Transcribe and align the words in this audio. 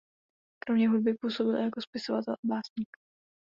Kromě 0.63 0.87
hudby 0.89 1.13
působí 1.13 1.57
i 1.59 1.63
jako 1.63 1.81
spisovatel 1.81 2.33
a 2.33 2.37
básník. 2.47 2.97